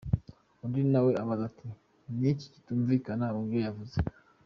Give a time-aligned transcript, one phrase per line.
[0.63, 1.67] Undi nawe abaza ati:
[2.17, 3.95] "Ni iki kitumvikana mubyo yavuze?".